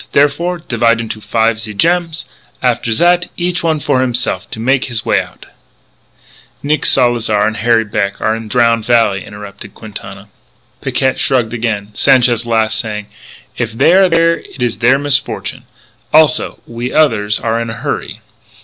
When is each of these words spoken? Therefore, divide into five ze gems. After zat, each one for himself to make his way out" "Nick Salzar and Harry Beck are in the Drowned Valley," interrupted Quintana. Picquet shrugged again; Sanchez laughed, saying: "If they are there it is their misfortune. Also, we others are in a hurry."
Therefore, 0.13 0.57
divide 0.57 0.99
into 0.99 1.21
five 1.21 1.59
ze 1.61 1.75
gems. 1.75 2.25
After 2.63 2.91
zat, 2.91 3.29
each 3.37 3.61
one 3.61 3.79
for 3.79 4.01
himself 4.01 4.49
to 4.49 4.59
make 4.59 4.85
his 4.85 5.05
way 5.05 5.21
out" 5.21 5.45
"Nick 6.63 6.87
Salzar 6.87 7.45
and 7.45 7.57
Harry 7.57 7.83
Beck 7.85 8.19
are 8.19 8.35
in 8.35 8.47
the 8.47 8.49
Drowned 8.49 8.83
Valley," 8.83 9.23
interrupted 9.23 9.75
Quintana. 9.75 10.29
Picquet 10.81 11.19
shrugged 11.19 11.53
again; 11.53 11.93
Sanchez 11.93 12.47
laughed, 12.47 12.73
saying: 12.73 13.09
"If 13.59 13.73
they 13.73 13.93
are 13.93 14.09
there 14.09 14.39
it 14.39 14.63
is 14.63 14.79
their 14.79 14.97
misfortune. 14.97 15.65
Also, 16.11 16.63
we 16.65 16.91
others 16.91 17.39
are 17.39 17.61
in 17.61 17.69
a 17.69 17.73
hurry." 17.75 18.21